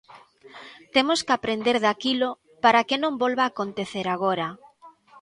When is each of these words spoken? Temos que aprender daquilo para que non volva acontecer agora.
Temos 0.95 1.19
que 1.25 1.33
aprender 1.37 1.75
daquilo 1.85 2.29
para 2.63 2.81
que 2.87 2.97
non 3.03 3.13
volva 3.23 3.43
acontecer 3.47 4.05
agora. 4.09 4.47